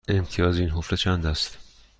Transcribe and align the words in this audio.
امتیاز 0.07 0.59
این 0.59 0.69
حفره 0.69 0.97
چند 0.97 1.25
است؟ 1.25 1.57